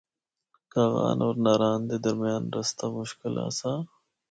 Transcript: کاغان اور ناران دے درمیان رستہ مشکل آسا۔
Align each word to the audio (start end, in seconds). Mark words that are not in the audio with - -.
کاغان 0.73 1.17
اور 1.25 1.35
ناران 1.45 1.79
دے 1.89 1.97
درمیان 2.05 2.43
رستہ 2.55 2.85
مشکل 2.97 3.33
آسا۔ 3.45 3.71